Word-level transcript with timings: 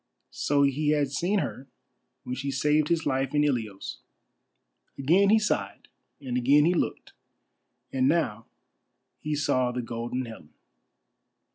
So 0.31 0.63
he 0.63 0.89
had 0.93 1.11
seen 1.11 1.37
her 1.37 1.67
when 2.23 2.33
she 2.33 2.49
saved 2.49 2.87
his 2.87 3.05
life 3.05 3.35
in 3.35 3.43
Ilios. 3.43 3.99
Again 4.97 5.29
he 5.29 5.37
sighed 5.37 5.89
and 6.19 6.35
again 6.37 6.65
he 6.65 6.73
looked, 6.73 7.13
and 7.93 8.07
now 8.07 8.47
he 9.19 9.35
saw 9.35 9.71
the 9.71 9.83
Golden 9.83 10.25
Helen. 10.25 10.55